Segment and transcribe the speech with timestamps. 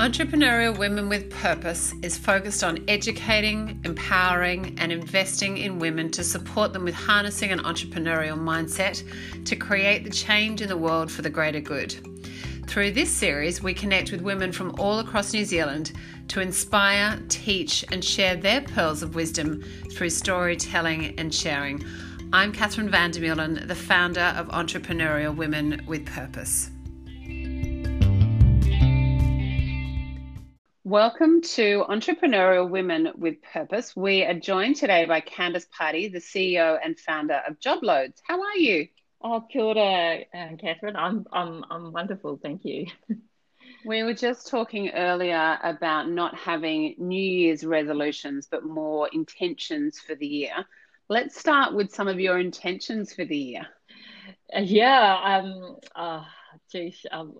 [0.00, 6.72] Entrepreneurial Women with Purpose is focused on educating, empowering, and investing in women to support
[6.72, 9.04] them with harnessing an entrepreneurial mindset
[9.44, 11.94] to create the change in the world for the greater good.
[12.66, 15.92] Through this series, we connect with women from all across New Zealand
[16.28, 19.62] to inspire, teach, and share their pearls of wisdom
[19.92, 21.84] through storytelling and sharing.
[22.32, 26.70] I'm Catherine Vandermeulen, the founder of Entrepreneurial Women with Purpose.
[30.90, 33.94] Welcome to Entrepreneurial Women with Purpose.
[33.94, 38.14] We are joined today by Candice Pardy, the CEO and founder of JobLoads.
[38.24, 38.88] How are you?
[39.22, 40.96] Oh, kia ora, uh, Catherine.
[40.96, 42.40] I'm, I'm, I'm wonderful.
[42.42, 42.86] Thank you.
[43.86, 50.16] We were just talking earlier about not having New Year's resolutions, but more intentions for
[50.16, 50.66] the year.
[51.08, 53.66] Let's start with some of your intentions for the year.
[54.54, 56.24] Uh, yeah, um, uh,
[56.72, 57.38] geez, um,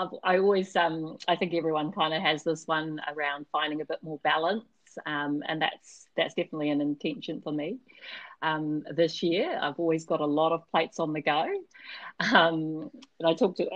[0.00, 3.84] I've, i always um, I think everyone kind of has this one around finding a
[3.84, 4.64] bit more balance,
[5.04, 7.78] um, and that's that's definitely an intention for me.
[8.42, 11.46] Um, this year, I've always got a lot of plates on the go,
[12.32, 13.68] um, and I talked to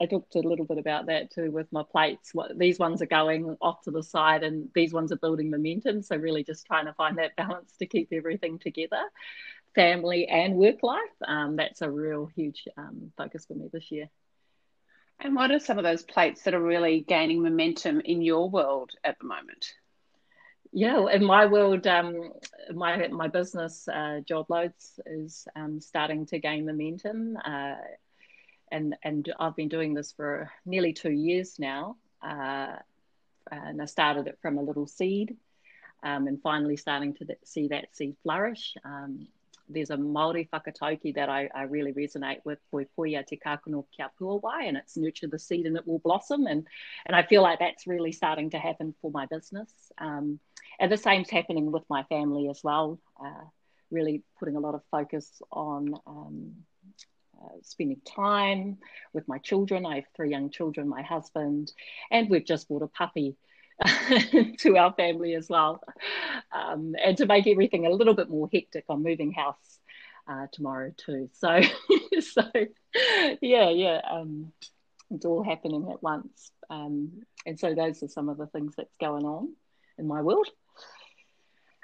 [0.00, 2.34] I talked a little bit about that too with my plates.
[2.34, 6.02] What these ones are going off to the side, and these ones are building momentum.
[6.02, 9.02] So really, just trying to find that balance to keep everything together
[9.74, 10.98] family and work life.
[11.24, 14.08] Um, that's a real huge um, focus for me this year.
[15.20, 18.92] And what are some of those plates that are really gaining momentum in your world
[19.02, 19.72] at the moment?
[20.72, 22.32] Yeah, in my world, um,
[22.74, 27.76] my my business, uh, Job Loads, is um, starting to gain momentum, uh,
[28.70, 32.76] and and I've been doing this for nearly two years now, uh,
[33.50, 35.38] and I started it from a little seed,
[36.02, 38.74] um, and finally starting to see that seed flourish.
[38.84, 39.28] Um,
[39.68, 44.66] there's a Maori whakatauki that I, I really resonate with, Poi Te Kākano Kia Puawai,
[44.66, 46.46] and it's nurture the seed and it will blossom.
[46.46, 46.66] And,
[47.06, 49.70] and I feel like that's really starting to happen for my business.
[49.98, 50.40] Um,
[50.80, 53.44] and the same's happening with my family as well, uh,
[53.90, 56.52] really putting a lot of focus on um,
[57.42, 58.78] uh, spending time
[59.12, 59.86] with my children.
[59.86, 61.72] I have three young children, my husband,
[62.10, 63.36] and we've just bought a puppy
[64.58, 65.80] to our family as well.
[66.52, 69.78] Um, and to make everything a little bit more hectic, I'm moving house
[70.28, 71.30] uh, tomorrow too.
[71.40, 71.60] So,
[72.20, 72.42] so
[73.40, 74.52] yeah, yeah, um,
[75.10, 76.50] it's all happening at once.
[76.70, 79.54] Um, and so those are some of the things that's going on
[79.98, 80.48] in my world.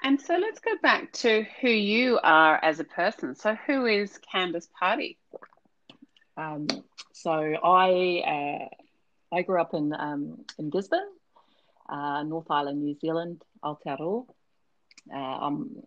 [0.03, 3.33] And so let's go back to who you are as a person.
[3.35, 5.17] So, who is Candice Pardy?
[6.37, 6.67] Um,
[7.13, 8.69] so, I
[9.33, 11.07] uh, I grew up in um, in Gisborne,
[11.89, 14.25] uh, North Island, New Zealand, Aotearoa.
[15.13, 15.81] Uh, I'm,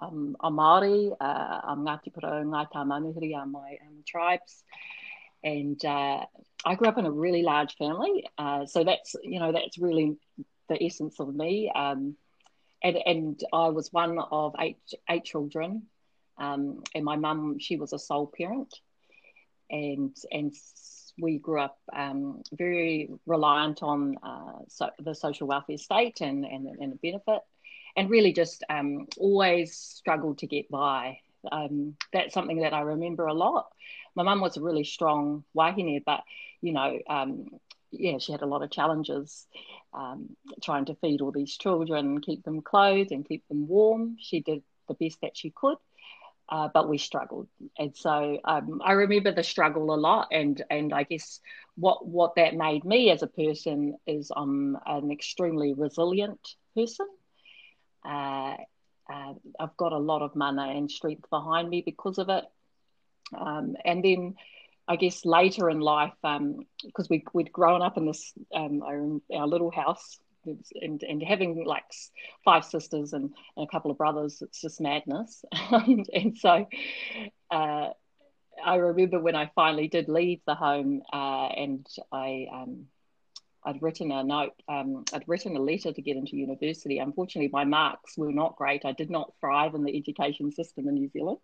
[0.00, 4.62] I'm, I'm Māori, uh, I'm Ngāti Porou, Ngāi Manuhiri are my um, tribes.
[5.42, 6.24] And uh,
[6.64, 8.28] I grew up in a really large family.
[8.36, 10.16] Uh, so that's, you know, that's really
[10.68, 11.70] the essence of me.
[11.74, 12.16] Um,
[12.82, 15.82] and, and I was one of eight, eight children.
[16.38, 18.74] Um, and my mum, she was a sole parent.
[19.70, 20.52] And, and
[21.18, 26.66] we grew up um, very reliant on uh, so the social welfare state and, and,
[26.66, 27.40] and benefit,
[27.96, 31.18] and really just um, always struggled to get by.
[31.50, 33.70] Um, that's something that I remember a lot.
[34.14, 36.22] My mum was a really strong wahine, but
[36.60, 37.48] you know, um,
[37.90, 39.46] yeah, she had a lot of challenges
[39.94, 44.16] um, trying to feed all these children, keep them clothed, and keep them warm.
[44.20, 45.78] She did the best that she could
[46.50, 50.28] uh, but we struggled, and so um, I remember the struggle a lot.
[50.32, 51.40] And and I guess
[51.76, 56.40] what what that made me as a person is I'm an extremely resilient
[56.74, 57.06] person.
[58.04, 58.56] Uh,
[59.12, 62.44] uh, I've got a lot of mana and strength behind me because of it.
[63.36, 64.34] Um, and then
[64.88, 69.46] I guess later in life, because um, we, we'd grown up in this um, our
[69.46, 71.84] little house and, and having like
[72.44, 75.44] five sisters and, and a couple of brothers, it's just madness.
[75.52, 76.66] and so
[77.50, 77.88] uh,
[78.64, 82.86] I remember when I finally did leave the home uh, and I, um,
[83.64, 86.98] I'd written a note, um, I'd written a letter to get into university.
[86.98, 88.84] Unfortunately, my marks were not great.
[88.84, 91.38] I did not thrive in the education system in New Zealand.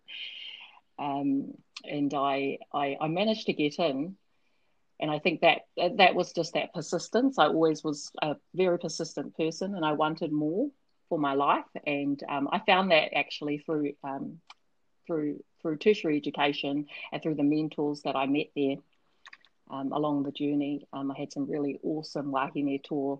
[0.99, 1.53] Um,
[1.85, 4.17] and I, I, I managed to get in,
[4.99, 5.63] and I think that
[5.97, 7.39] that was just that persistence.
[7.39, 10.71] I always was a very persistent person, and I wanted more
[11.09, 11.67] for my life.
[11.87, 14.41] And um, I found that actually through um,
[15.07, 18.77] through through tertiary education and through the mentors that I met there
[19.71, 20.87] um, along the journey.
[20.93, 23.19] Um, I had some really awesome wahine toa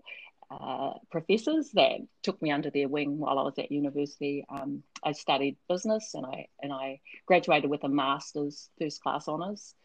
[0.49, 4.45] uh, professors that took me under their wing while I was at university.
[4.49, 9.75] Um, I studied business and I and I graduated with a master's first class honours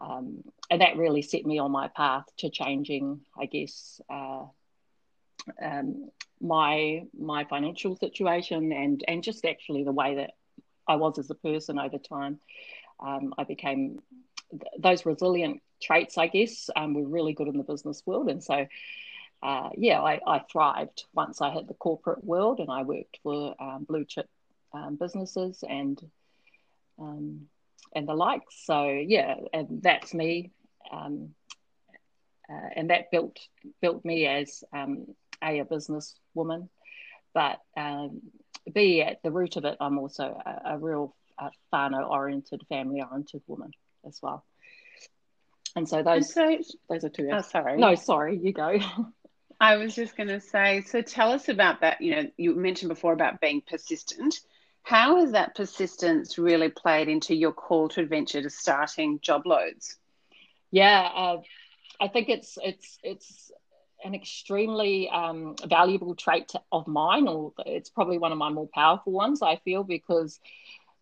[0.00, 4.44] um, and that really set me on my path to changing, I guess, uh,
[5.62, 6.10] um,
[6.40, 10.32] my my financial situation and and just actually the way that
[10.88, 12.40] I was as a person over time.
[12.98, 14.00] Um, I became
[14.78, 18.66] those resilient traits, I guess, um, were really good in the business world, and so.
[19.42, 23.54] Uh, yeah, I, I, thrived once I hit the corporate world, and I worked for
[23.58, 24.28] um, blue chip
[24.74, 25.98] um, businesses and
[26.98, 27.46] um,
[27.94, 28.64] and the likes.
[28.64, 30.50] So yeah, and that's me,
[30.92, 31.30] um,
[32.50, 33.38] uh, and that built
[33.80, 35.06] built me as um,
[35.42, 36.68] a a business woman,
[37.34, 38.20] but um,
[38.72, 43.02] b at the root of it, I'm also a, a real uh, whānau oriented, family
[43.02, 43.72] oriented woman
[44.06, 44.44] as well.
[45.76, 47.28] And so those and so, those are two.
[47.32, 47.76] Oh, sorry.
[47.78, 48.38] No, sorry.
[48.42, 48.78] You go.
[49.60, 50.80] I was just going to say.
[50.80, 52.00] So tell us about that.
[52.00, 54.40] You know, you mentioned before about being persistent.
[54.82, 59.96] How has that persistence really played into your call to adventure to starting job loads?
[60.70, 61.36] Yeah, uh,
[62.00, 63.50] I think it's it's it's
[64.04, 68.68] an extremely um, valuable trait to, of mine, or it's probably one of my more
[68.72, 69.42] powerful ones.
[69.42, 70.40] I feel because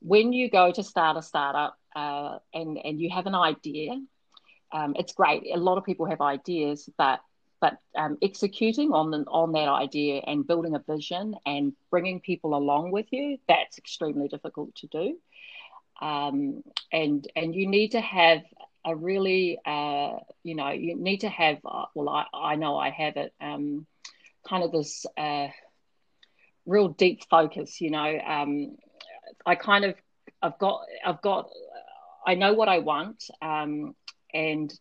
[0.01, 3.93] when you go to start a startup uh, and and you have an idea,
[4.73, 5.45] um, it's great.
[5.55, 7.21] A lot of people have ideas, but
[7.61, 12.55] but um, executing on the, on that idea and building a vision and bringing people
[12.55, 15.17] along with you that's extremely difficult to do.
[16.01, 16.63] Um,
[16.93, 18.43] and and you need to have
[18.85, 20.13] a really uh,
[20.45, 23.87] you know you need to have uh, well I, I know I have it um,
[24.49, 25.49] kind of this uh,
[26.67, 28.77] real deep focus you know um,
[29.45, 29.95] I kind of
[30.41, 31.51] I've got I've got
[32.25, 33.95] I know what I want um,
[34.33, 34.73] and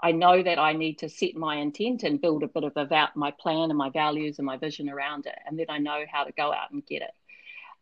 [0.00, 3.16] I know that I need to set my intent and build a bit of about
[3.16, 6.24] my plan and my values and my vision around it, and then I know how
[6.24, 7.10] to go out and get it,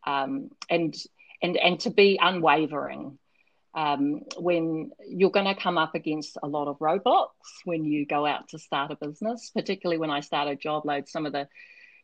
[0.06, 0.94] um, and
[1.42, 3.18] and and to be unwavering
[3.74, 7.28] um, when you're going to come up against a lot of roadblocks
[7.64, 9.50] when you go out to start a business.
[9.54, 11.48] Particularly when I started Job Load, some of the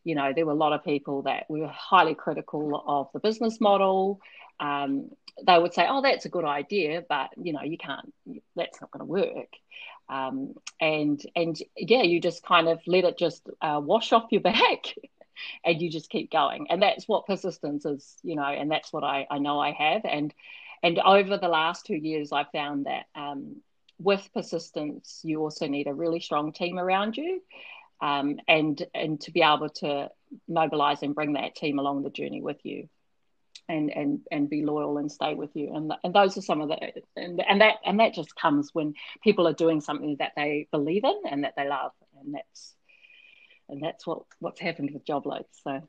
[0.03, 3.59] you know there were a lot of people that were highly critical of the business
[3.59, 4.21] model.
[4.59, 5.09] Um,
[5.45, 8.13] they would say, "Oh, that's a good idea, but you know you can't.
[8.55, 9.49] That's not going to work."
[10.09, 14.41] Um, and and yeah, you just kind of let it just uh, wash off your
[14.53, 14.95] back,
[15.65, 16.67] and you just keep going.
[16.69, 18.43] And that's what persistence is, you know.
[18.43, 20.01] And that's what I I know I have.
[20.05, 20.33] And
[20.81, 23.57] and over the last two years, I found that um,
[23.99, 27.41] with persistence, you also need a really strong team around you,
[28.01, 30.09] um, and and to be able to
[30.47, 32.89] mobilize and bring that team along the journey with you
[33.69, 35.73] and and and be loyal and stay with you.
[35.73, 36.77] And and those are some of the
[37.15, 38.93] and, and that and that just comes when
[39.23, 41.91] people are doing something that they believe in and that they love.
[42.19, 42.75] And that's
[43.69, 45.81] and that's what what's happened with job loads so.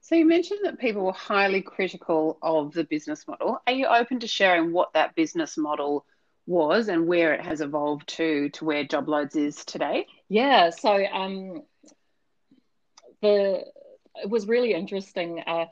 [0.00, 3.62] So you mentioned that people were highly critical of the business model.
[3.66, 6.04] Are you open to sharing what that business model
[6.46, 10.06] was and where it has evolved to to where job loads is today?
[10.28, 11.62] Yeah so um
[13.22, 13.64] the
[14.16, 15.42] it was really interesting.
[15.46, 15.66] Uh,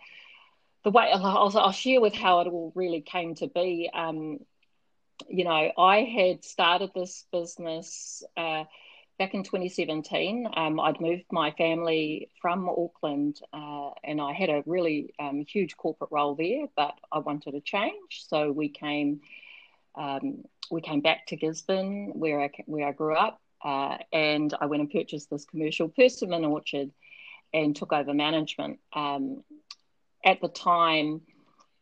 [0.84, 3.90] the way I'll, I'll, share with how it all really came to be.
[3.92, 4.40] Um,
[5.28, 8.64] you know, I had started this business uh,
[9.18, 10.48] back in 2017.
[10.56, 15.76] Um, I'd moved my family from Auckland uh, and I had a really um, huge
[15.76, 18.24] corporate role there, but I wanted a change.
[18.26, 19.20] So we came.
[19.94, 24.64] Um, we came back to Gisborne, where I where I grew up, uh, and I
[24.64, 26.90] went and purchased this commercial persimmon orchard,
[27.52, 28.78] and took over management.
[28.94, 29.44] Um,
[30.24, 31.22] at the time,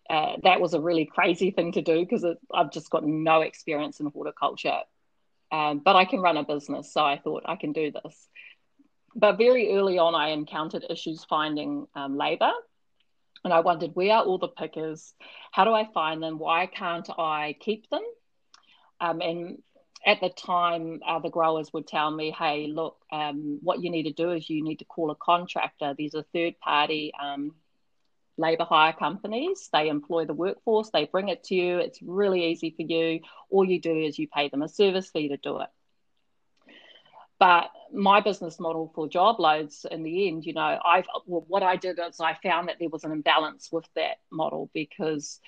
[0.09, 4.01] uh, that was a really crazy thing to do because I've just got no experience
[4.01, 4.81] in horticulture.
[5.53, 8.29] Um, but I can run a business, so I thought I can do this.
[9.15, 12.53] But very early on, I encountered issues finding um, labor.
[13.43, 15.15] And I wondered, where are all the pickers?
[15.51, 16.39] How do I find them?
[16.39, 18.03] Why can't I keep them?
[19.01, 19.63] Um, and
[20.07, 24.05] at the time, uh, the growers would tell me, hey, look, um, what you need
[24.05, 25.95] to do is you need to call a contractor.
[25.97, 27.55] There's a third party um,
[28.37, 29.69] labour hire companies.
[29.73, 31.79] They employ the workforce, they bring it to you.
[31.79, 33.21] It's really easy for you.
[33.51, 35.69] All you do is you pay them a service fee to do it.
[37.39, 41.63] But my business model for job loads in the end, you know, I well, what
[41.63, 45.41] I did is I found that there was an imbalance with that model because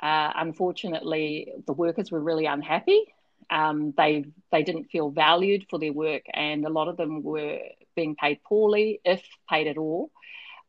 [0.00, 3.02] uh, unfortunately the workers were really unhappy.
[3.50, 7.60] Um, they they didn't feel valued for their work, and a lot of them were
[7.94, 10.10] being paid poorly, if paid at all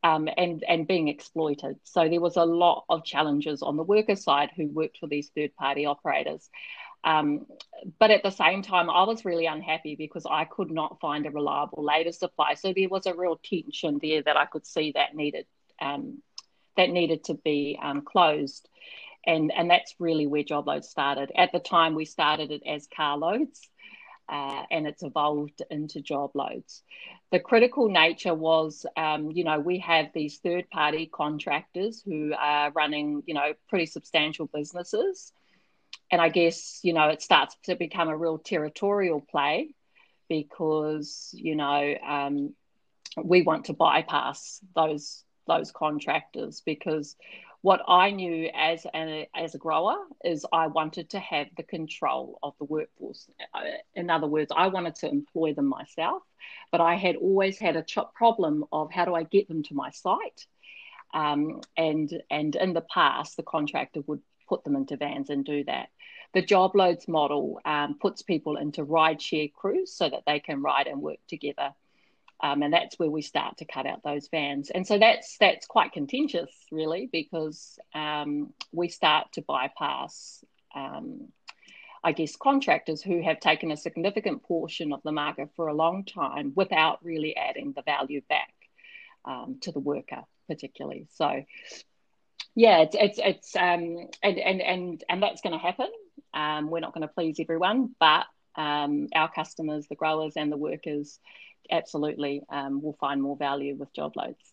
[0.02, 1.76] um, and and being exploited.
[1.84, 5.30] So there was a lot of challenges on the worker side who worked for these
[5.34, 6.48] third party operators.
[7.04, 7.46] Um,
[7.98, 11.30] but at the same time, I was really unhappy because I could not find a
[11.30, 12.54] reliable labour supply.
[12.54, 15.46] So there was a real tension there that I could see that needed
[15.80, 16.22] um,
[16.76, 18.68] that needed to be um, closed.
[19.26, 21.32] and and that's really where job loads started.
[21.36, 23.68] At the time, we started it as carloads,
[24.28, 26.82] uh, and it's evolved into job loads.
[27.30, 32.70] The critical nature was, um, you know, we have these third party contractors who are
[32.72, 35.32] running, you know, pretty substantial businesses.
[36.10, 39.74] And I guess, you know, it starts to become a real territorial play
[40.28, 42.54] because, you know, um,
[43.22, 47.16] we want to bypass those those contractors because
[47.62, 52.38] what I knew as an as a grower is I wanted to have the control
[52.42, 53.28] of the workforce.
[53.94, 56.22] In other words, I wanted to employ them myself,
[56.70, 57.84] but I had always had a
[58.14, 60.46] problem of how do I get them to my site.
[61.12, 65.64] Um, and and in the past, the contractor would put them into vans and do
[65.64, 65.88] that.
[66.34, 70.62] The job loads model um, puts people into ride share crews so that they can
[70.62, 71.74] ride and work together
[72.40, 74.70] um, and that's where we start to cut out those vans.
[74.70, 81.28] And so that's that's quite contentious, really, because um, we start to bypass, um,
[82.04, 86.04] I guess, contractors who have taken a significant portion of the market for a long
[86.04, 88.54] time without really adding the value back
[89.24, 91.08] um, to the worker, particularly.
[91.14, 91.44] So,
[92.54, 95.88] yeah, it's it's it's um, and and and and that's going to happen.
[96.32, 98.26] Um, we're not going to please everyone, but
[98.56, 101.18] our customers, the growers, and the workers
[101.70, 104.52] absolutely um, will find more value with job loads.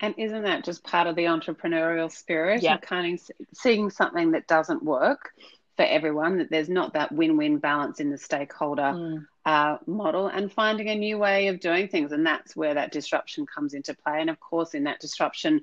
[0.00, 2.76] And isn't that just part of the entrepreneurial spirit yeah.
[2.76, 5.30] kind of seeing something that doesn't work
[5.76, 9.26] for everyone, that there's not that win win balance in the stakeholder mm.
[9.44, 12.12] uh, model, and finding a new way of doing things?
[12.12, 14.20] And that's where that disruption comes into play.
[14.20, 15.62] And of course, in that disruption,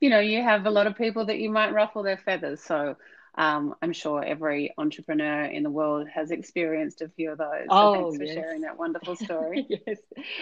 [0.00, 2.62] you know, you have a lot of people that you might ruffle their feathers.
[2.62, 2.96] So
[3.36, 7.66] um, I'm sure every entrepreneur in the world has experienced a few of those.
[7.68, 8.34] Oh, so thanks for yes.
[8.34, 9.66] sharing that wonderful story.
[9.68, 9.98] yes,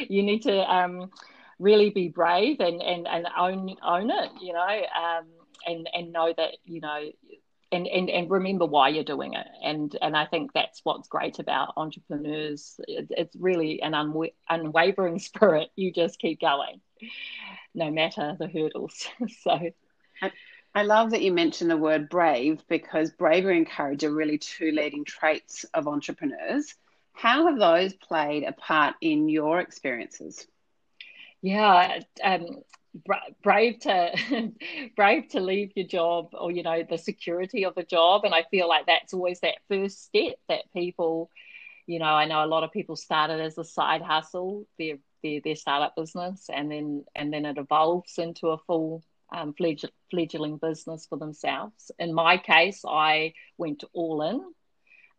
[0.08, 1.10] you need to um,
[1.58, 4.30] really be brave and, and, and own own it.
[4.40, 5.26] You know, um,
[5.66, 7.10] and and know that you know.
[7.72, 11.40] And, and, and remember why you're doing it and and I think that's what's great
[11.40, 16.80] about entrepreneurs it, it's really an unwa- unwavering spirit you just keep going
[17.74, 19.08] no matter the hurdles
[19.42, 19.58] so
[20.74, 24.72] I love that you mentioned the word brave because bravery and courage are really two
[24.72, 26.74] leading traits of entrepreneurs.
[27.12, 30.46] How have those played a part in your experiences?
[31.42, 32.62] Yeah, um,
[33.42, 34.50] brave to
[34.96, 38.42] brave to leave your job or you know the security of a job, and I
[38.50, 41.30] feel like that's always that first step that people,
[41.86, 45.40] you know, I know a lot of people started as a side hustle, their their,
[45.40, 49.54] their startup business, and then and then it evolves into a full um,
[50.10, 51.90] fledgling business for themselves.
[51.98, 54.42] In my case, I went all in.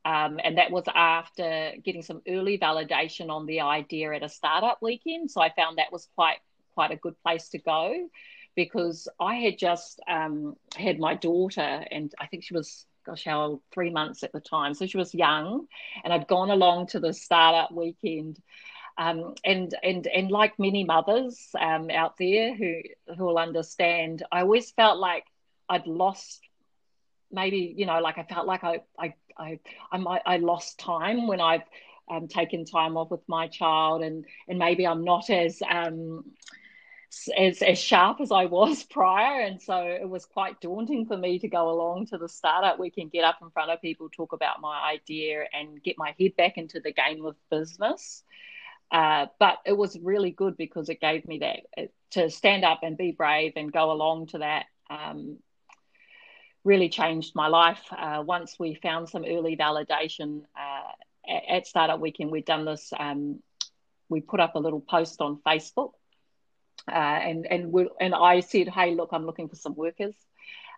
[0.06, 4.78] Um, and that was after getting some early validation on the idea at a startup
[4.80, 5.32] weekend.
[5.32, 6.38] So I found that was quite
[6.76, 8.10] quite a good place to go
[8.56, 13.42] because I had just um, had my daughter, and I think she was gosh, how
[13.42, 14.74] old, three months at the time.
[14.74, 15.68] So she was young,
[16.04, 18.40] and I'd gone along to the startup weekend
[18.98, 22.82] um, and and and like many mothers um, out there who
[23.18, 25.26] who will understand, I always felt like
[25.68, 26.42] I'd lost
[27.32, 29.60] maybe you know like I felt like I I I
[29.92, 31.64] I, I lost time when I've
[32.10, 36.24] um, taken time off with my child and and maybe I'm not as um,
[37.38, 39.42] as, as sharp as I was prior.
[39.42, 43.12] And so it was quite daunting for me to go along to the startup Weekend
[43.12, 46.58] get up in front of people, talk about my idea, and get my head back
[46.58, 48.24] into the game of business.
[48.92, 52.82] Uh, but it was really good because it gave me that uh, to stand up
[52.84, 54.66] and be brave and go along to that.
[54.90, 55.38] Um,
[56.64, 57.82] really changed my life.
[57.92, 62.92] Uh, once we found some early validation uh, at, Startup Weekend, we'd done this.
[62.98, 63.42] Um,
[64.10, 65.92] we put up a little post on Facebook,
[66.88, 70.16] uh, and and we, and I said, "Hey, look, I'm looking for some workers."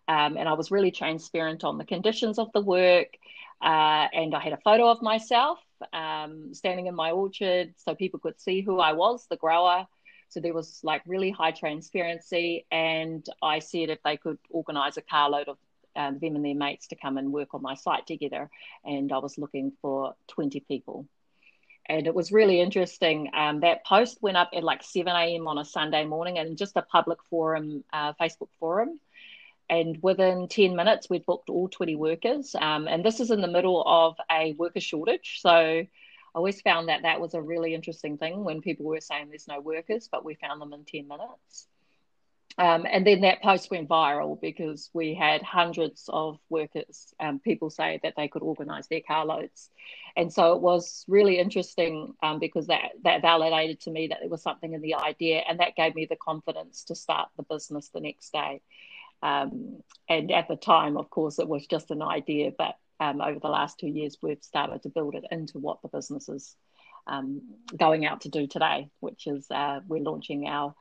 [0.07, 3.09] Um, and I was really transparent on the conditions of the work.
[3.61, 5.59] Uh, and I had a photo of myself
[5.93, 9.87] um, standing in my orchard so people could see who I was, the grower.
[10.29, 12.65] So there was like really high transparency.
[12.71, 15.57] And I said if they could organize a carload of
[15.95, 18.49] um, them and their mates to come and work on my site together.
[18.85, 21.07] And I was looking for 20 people.
[21.89, 23.31] And it was really interesting.
[23.33, 25.47] Um, that post went up at like 7 a.m.
[25.47, 28.99] on a Sunday morning and just a public forum, uh, Facebook forum
[29.69, 32.55] and within 10 minutes we'd booked all 20 workers.
[32.59, 35.39] Um, and this is in the middle of a worker shortage.
[35.41, 35.87] So i
[36.35, 39.59] always found that that was a really interesting thing when people were saying there's no
[39.59, 41.67] workers but we found them in 10 minutes.
[42.59, 47.69] Um, and then that post went viral because we had hundreds of workers um, people
[47.69, 49.69] say that they could organise their carloads.
[50.15, 54.29] And so it was really interesting um, because that that validated to me that there
[54.29, 57.89] was something in the idea and that gave me the confidence to start the business
[57.89, 58.61] the next day
[59.21, 63.39] Um, and at the time, of course, it was just an idea, but um, over
[63.39, 66.55] the last two years, we've started to build it into what the business is
[67.07, 67.41] um,
[67.75, 70.75] going out to do today, which is uh, we're launching our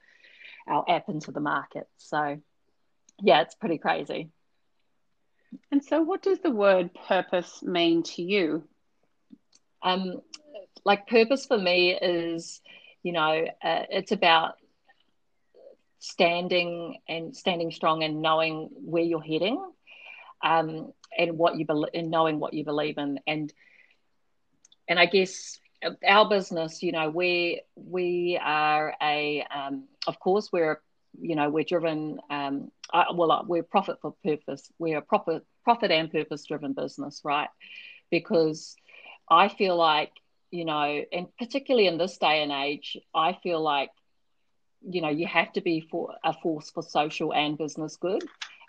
[0.68, 1.86] our app into the market.
[1.96, 2.40] So,
[3.22, 4.30] yeah, it's pretty crazy.
[5.70, 8.64] And so, what does the word purpose mean to you?
[9.82, 10.20] Um,
[10.84, 12.60] like purpose for me is,
[13.02, 14.54] you know, uh, it's about
[15.98, 19.62] standing and standing strong and knowing where you're heading,
[20.44, 23.52] um, and what you believe, and knowing what you believe in, and
[24.88, 25.58] and I guess
[26.06, 30.80] our business, you know, we we are a, um, of course, we're
[31.20, 32.70] you know we're driven um,
[33.14, 37.48] well uh, we're profit for purpose we're a profit profit and purpose driven business right?
[38.10, 38.76] Because
[39.28, 40.12] i feel like
[40.50, 43.90] you know and particularly in this day and age i feel like
[44.88, 48.22] you know you have to be for a force for social and business good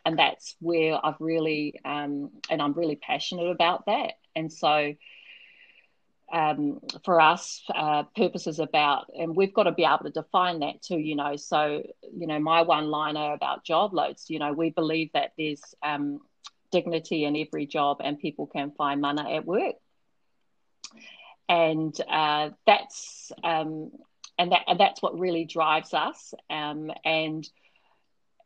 [0.05, 4.93] and that's where i've really um, and i'm really passionate about that and so
[6.31, 10.59] um, for us, uh, purpose is about, and we've got to be able to define
[10.59, 11.37] that too, you know.
[11.37, 11.83] So,
[12.13, 16.19] you know, my one liner about job loads, you know, we believe that there's um,
[16.71, 19.75] dignity in every job and people can find mana at work.
[21.47, 23.91] And uh, that's, um,
[24.37, 26.33] and that, and that's what really drives us.
[26.49, 27.47] Um, and,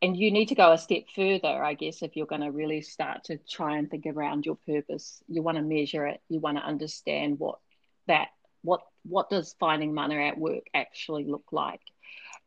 [0.01, 2.81] and you need to go a step further, I guess, if you're going to really
[2.81, 5.21] start to try and think around your purpose.
[5.27, 6.21] You want to measure it.
[6.29, 7.59] You want to understand what
[8.07, 8.29] that
[8.63, 11.81] what what does finding mana at work actually look like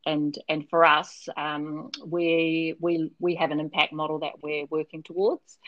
[0.06, 5.02] and and for us um, we we we have an impact model that we're working
[5.02, 5.58] towards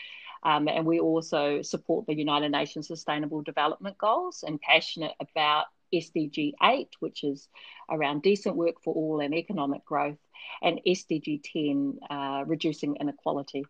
[0.43, 6.53] um, and we also support the United Nations Sustainable Development Goals and passionate about SDG
[6.61, 7.47] 8, which is
[7.89, 10.19] around decent work for all and economic growth,
[10.61, 13.65] and SDG 10, uh, reducing inequality.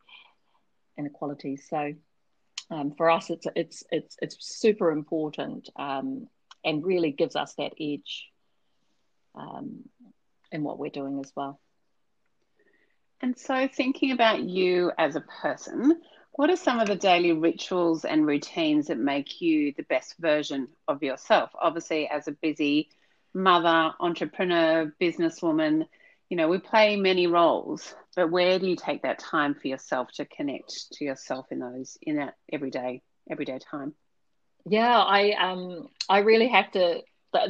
[0.98, 1.66] Inequalities.
[1.70, 1.94] So
[2.70, 6.27] um, for us, it's it's it's it's super important um,
[6.66, 8.27] and really gives us that edge
[9.36, 9.84] um,
[10.51, 11.60] in what we're doing as well.
[13.22, 16.00] And so, thinking about you as a person,
[16.38, 20.68] what are some of the daily rituals and routines that make you the best version
[20.88, 21.50] of yourself?
[21.60, 22.90] Obviously, as a busy
[23.34, 25.88] mother, entrepreneur, businesswoman,
[26.30, 30.10] you know, we play many roles, but where do you take that time for yourself
[30.14, 33.96] to connect to yourself in those in that everyday everyday time?
[34.64, 37.02] Yeah, I um I really have to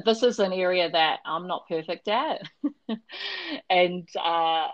[0.05, 2.41] this is an area that I'm not perfect at.
[3.69, 4.67] and uh,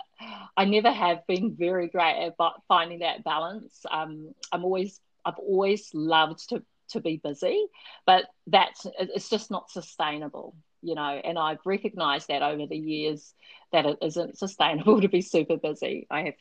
[0.58, 2.36] I never have been very great at
[2.68, 3.86] finding that balance.
[3.90, 7.66] Um, I'm always, I've always loved to, to be busy,
[8.06, 13.34] but that's, it's just not sustainable you know, and I've recognized that over the years
[13.72, 16.06] that it isn't sustainable to be super busy.
[16.12, 16.36] I have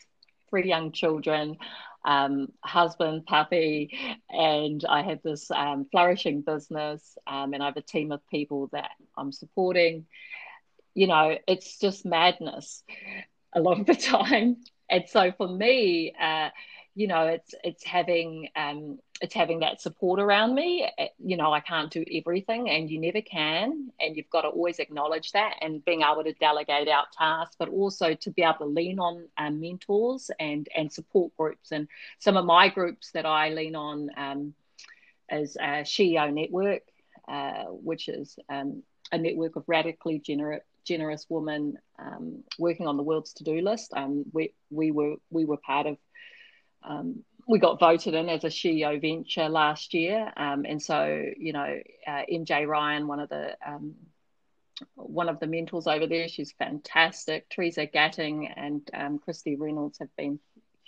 [0.51, 1.57] three young children,
[2.05, 3.93] um, husband, puppy,
[4.31, 8.69] and I have this um, flourishing business, um, and I have a team of people
[8.73, 10.07] that I'm supporting.
[10.95, 12.83] You know, it's just madness
[13.55, 14.57] a lot of the time.
[14.91, 16.51] And so for me, uh,
[16.94, 20.87] you know, it's it's having um, it's having that support around me.
[21.18, 24.78] You know, I can't do everything, and you never can, and you've got to always
[24.78, 28.64] acknowledge that and being able to delegate out tasks, but also to be able to
[28.66, 31.72] lean on um, mentors and and support groups.
[31.72, 34.55] And some of my groups that I lean on um,
[35.31, 36.83] is uh, SheEO Network,
[37.26, 43.02] uh, which is um, a network of radically generous generous women um, working on the
[43.02, 43.92] world's to-do list.
[43.94, 45.96] Um, we we were we were part of
[46.85, 51.53] um, we got voted in as a SheEO venture last year, um, and so you
[51.53, 53.95] know uh, MJ Ryan, one of the um,
[54.95, 57.49] one of the mentors over there, she's fantastic.
[57.51, 60.38] Theresa Gattung and um, Christy Reynolds have been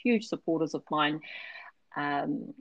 [0.03, 1.21] huge supporters of mine,
[1.97, 2.55] um,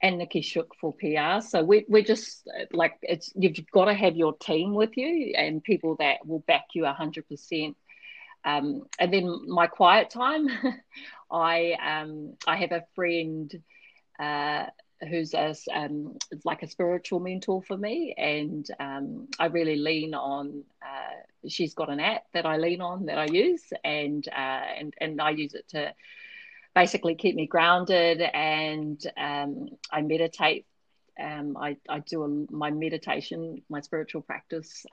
[0.00, 1.40] and Nikki Shook for PR.
[1.46, 5.62] So we we're just like it's you've got to have your team with you and
[5.62, 7.76] people that will back you hundred percent.
[8.44, 10.48] Um, and then my quiet time,
[11.30, 13.52] I um, I have a friend
[14.18, 14.66] uh,
[15.08, 20.64] who's a, um, like a spiritual mentor for me, and um, I really lean on.
[20.82, 24.94] Uh, she's got an app that I lean on that I use, and uh, and
[25.00, 25.94] and I use it to
[26.74, 30.66] basically keep me grounded, and um, I meditate.
[31.20, 34.86] Um, I I do a, my meditation, my spiritual practice.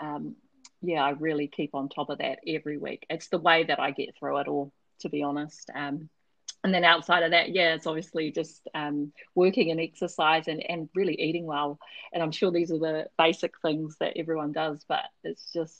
[0.81, 3.05] Yeah, I really keep on top of that every week.
[3.09, 5.69] It's the way that I get through it all, to be honest.
[5.73, 6.09] Um,
[6.63, 10.89] and then outside of that, yeah, it's obviously just um, working and exercise and, and
[10.93, 11.79] really eating well.
[12.13, 15.75] And I'm sure these are the basic things that everyone does, but it's just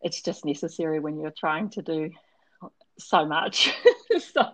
[0.00, 2.10] it's just necessary when you're trying to do
[2.98, 3.74] so much.
[4.32, 4.52] so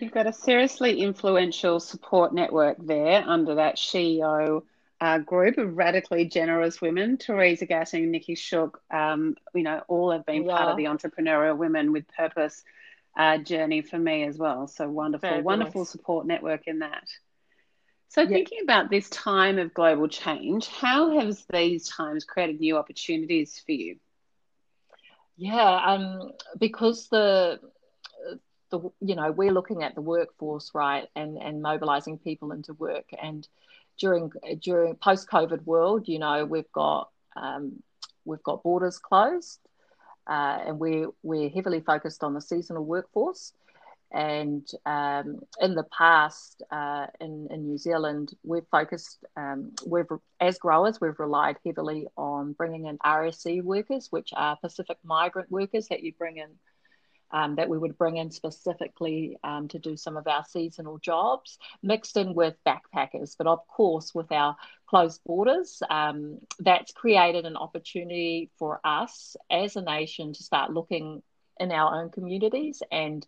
[0.00, 4.62] you've got a seriously influential support network there under that SheEO
[5.00, 7.16] uh, group of radically generous women.
[7.16, 10.56] Theresa Gattung, Nikki Shook, um, you know, all have been yeah.
[10.56, 12.64] part of the entrepreneurial women with purpose
[13.16, 14.66] uh, journey for me as well.
[14.66, 15.44] So wonderful, Fabulous.
[15.44, 17.08] wonderful support network in that.
[18.08, 18.28] So, yeah.
[18.28, 23.72] thinking about this time of global change, how have these times created new opportunities for
[23.72, 23.96] you?
[25.36, 27.60] Yeah, um, because the
[28.70, 33.06] the you know we're looking at the workforce right and and mobilizing people into work
[33.22, 33.46] and
[33.98, 34.30] during
[34.62, 37.82] during post COVID world, you know, we've got um,
[38.24, 39.60] we've got borders closed,
[40.26, 43.52] uh, and we're we're heavily focused on the seasonal workforce.
[44.10, 50.06] And um, in the past, uh, in, in New Zealand, we've focused, um, we've
[50.40, 55.88] as growers, we've relied heavily on bringing in RSE workers, which are Pacific migrant workers
[55.88, 56.48] that you bring in
[57.30, 61.58] um, that we would bring in specifically um, to do some of our seasonal jobs,
[61.82, 63.36] mixed in with backpackers.
[63.36, 69.76] But of course, with our closed borders, um, that's created an opportunity for us as
[69.76, 71.22] a nation to start looking
[71.60, 73.26] in our own communities and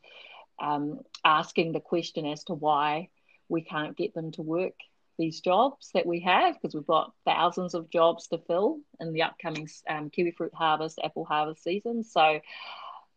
[0.60, 3.08] um, asking the question as to why
[3.48, 4.74] we can't get them to work
[5.20, 9.22] these jobs that we have because we've got thousands of jobs to fill in the
[9.22, 12.02] upcoming um, kiwi fruit harvest, apple harvest season.
[12.02, 12.40] So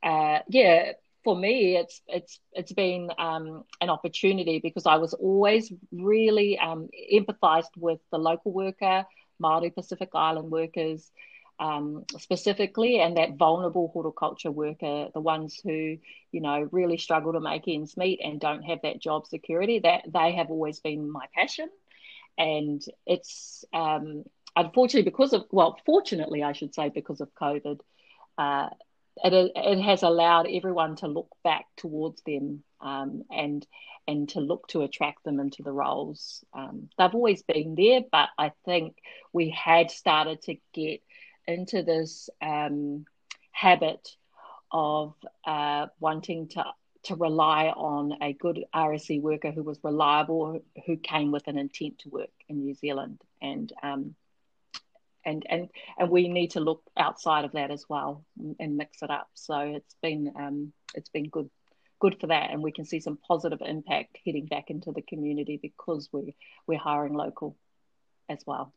[0.04, 5.72] uh, yeah, for me, it's it's it's been um, an opportunity because I was always
[5.92, 9.06] really um, empathized with the local worker,
[9.40, 11.12] Maori Pacific Island workers.
[11.60, 15.98] Um, specifically, and that vulnerable horticulture worker, the ones who,
[16.32, 20.02] you know, really struggle to make ends meet and don't have that job security, that
[20.12, 21.70] they have always been my passion.
[22.38, 24.24] And it's um,
[24.56, 27.80] unfortunately because of, well, fortunately, I should say, because of COVID,
[28.38, 28.70] uh,
[29.24, 33.66] it, it has allowed everyone to look back towards them um, and
[34.06, 36.44] and to look to attract them into the roles.
[36.54, 38.98] Um, they've always been there, but I think
[39.32, 41.02] we had started to get
[41.48, 43.06] into this um,
[43.52, 44.10] habit
[44.72, 45.14] of
[45.46, 46.66] uh, wanting to
[47.04, 52.00] to rely on a good RSE worker who was reliable, who came with an intent
[52.00, 54.16] to work in New Zealand, and um,
[55.26, 58.26] and and and we need to look outside of that as well
[58.60, 59.30] and mix it up.
[59.34, 61.50] So it's been um, it's been good
[62.00, 65.60] good for that, and we can see some positive impact heading back into the community
[65.62, 66.36] because we
[66.68, 67.58] we're hiring local
[68.30, 68.74] as well.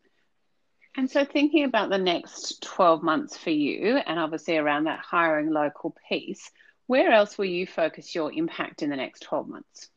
[0.97, 5.51] And so, thinking about the next 12 months for you, and obviously around that hiring
[5.51, 6.51] local piece,
[6.87, 9.91] where else will you focus your impact in the next 12 months?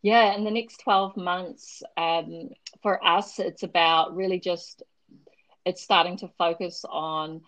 [0.00, 2.50] Yeah, in the next 12 months, um,
[2.82, 4.82] for us, it's about really just
[5.64, 7.42] it's starting to focus on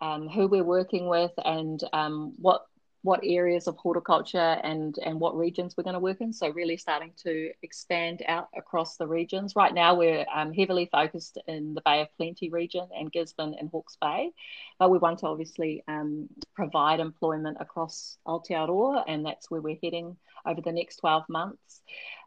[0.00, 2.66] um, who we're working with and um, what
[3.06, 6.32] what areas of horticulture and and what regions we're going to work in.
[6.32, 9.54] So really starting to expand out across the regions.
[9.54, 13.70] Right now we're um, heavily focused in the Bay of Plenty region and Gisborne and
[13.70, 14.32] Hawke's Bay,
[14.80, 20.16] but we want to obviously um, provide employment across Aotearoa, and that's where we're heading
[20.44, 21.80] over the next 12 months.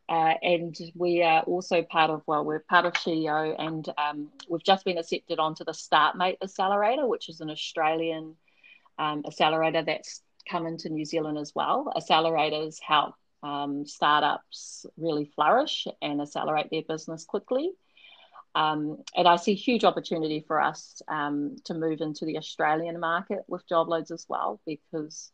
[0.09, 4.63] Uh, and we are also part of, well, we're part of SheEO, and um, we've
[4.63, 8.35] just been accepted onto the StartMate Accelerator, which is an Australian
[8.97, 11.93] um, accelerator that's come into New Zealand as well.
[11.95, 17.71] Accelerators help um, startups really flourish and accelerate their business quickly.
[18.55, 23.43] Um, and I see huge opportunity for us um, to move into the Australian market
[23.47, 25.31] with job loads as well, because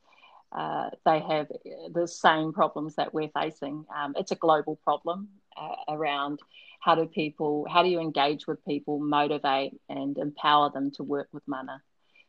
[0.51, 1.47] uh, they have
[1.93, 3.86] the same problems that we're facing.
[3.95, 6.39] Um, it's a global problem uh, around
[6.79, 11.27] how do people, how do you engage with people, motivate and empower them to work
[11.34, 11.81] with mana.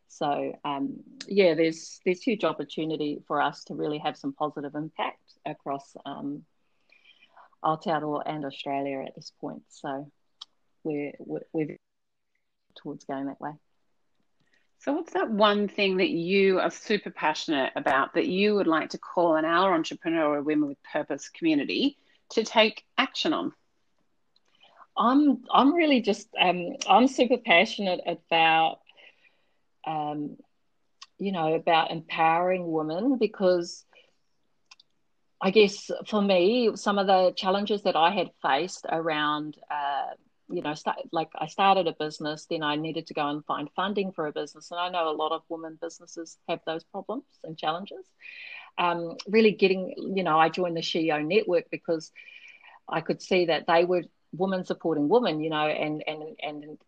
[0.09, 5.35] So um, yeah, there's there's huge opportunity for us to really have some positive impact
[5.44, 6.44] across um,
[7.64, 9.62] Aotearoa and Australia at this point.
[9.68, 10.11] So
[10.85, 11.76] we're we're, we're
[12.76, 13.52] towards going that way.
[14.79, 18.91] So, what's that one thing that you are super passionate about that you would like
[18.91, 21.97] to call on our entrepreneurial women with purpose community
[22.31, 23.53] to take action on?
[24.97, 28.79] I'm I'm really just um, I'm super passionate about
[29.87, 30.37] um,
[31.19, 33.85] you know about empowering women because
[35.41, 40.15] I guess for me some of the challenges that I had faced around uh,
[40.48, 40.74] you know,
[41.12, 44.32] like I started a business, then I needed to go and find funding for a
[44.32, 44.70] business.
[44.70, 48.06] And I know a lot of women businesses have those problems and challenges.
[48.78, 52.12] Um, really getting, you know, I joined the SheEO network because
[52.88, 56.78] I could see that they were women supporting women, you know, and and and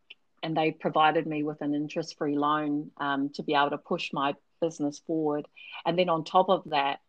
[0.42, 4.34] and they provided me with an interest-free loan um, to be able to push my
[4.60, 5.48] business forward.
[5.84, 7.00] And then on top of that,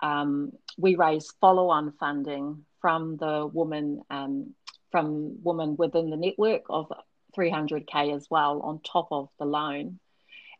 [0.00, 4.54] um, we raised follow-on funding from the woman um,
[4.90, 6.92] from women within the network of
[7.36, 9.98] 300k as well on top of the loan.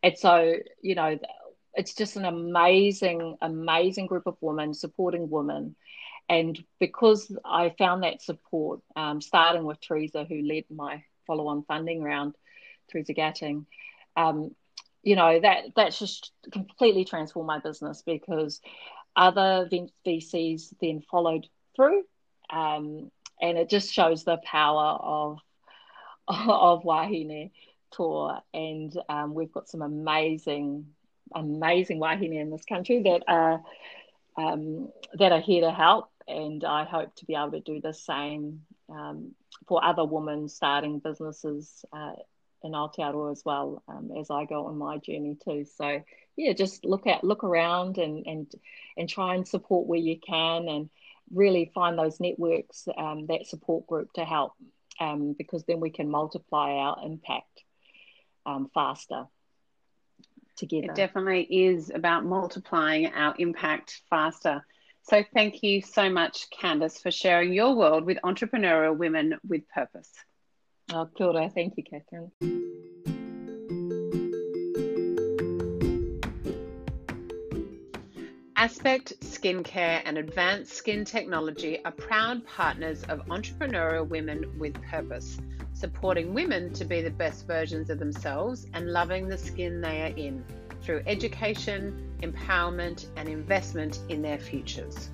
[0.03, 1.19] And so, you know,
[1.73, 5.75] it's just an amazing, amazing group of women supporting women.
[6.27, 11.63] And because I found that support, um, starting with Theresa, who led my follow on
[11.63, 12.35] funding round,
[12.91, 13.65] Theresa Gattung,
[14.15, 14.51] um,
[15.01, 18.61] you know, that that's just completely transformed my business because
[19.15, 19.69] other
[20.05, 22.03] VCs then followed through.
[22.49, 25.39] Um, and it just shows the power of
[26.27, 27.51] of Wahine
[27.91, 28.43] toa.
[28.53, 30.87] And um, we've got some amazing,
[31.33, 33.61] amazing Wahine in this country that are
[34.37, 36.09] um, that are here to help.
[36.27, 39.33] And I hope to be able to do the same um,
[39.67, 42.13] for other women starting businesses uh,
[42.63, 45.65] in Aotearoa as well um, as I go on my journey too.
[45.77, 46.03] So
[46.35, 48.51] yeah, just look at look around and and
[48.97, 50.89] and try and support where you can and
[51.33, 54.53] really find those networks um, that support group to help
[54.99, 57.63] um, because then we can multiply our impact
[58.45, 59.25] um, faster
[60.57, 60.91] together.
[60.91, 64.65] It definitely is about multiplying our impact faster.
[65.03, 70.11] So thank you so much, Candice, for sharing your world with entrepreneurial women with purpose.
[70.91, 72.65] Oh, kia Thank you, Catherine.
[78.59, 85.37] Aspect Skincare and Advanced Skin Technology are proud partners of entrepreneurial women with purpose,
[85.71, 90.13] supporting women to be the best versions of themselves and loving the skin they are
[90.17, 90.43] in
[90.81, 95.09] through education, empowerment, and investment in their futures.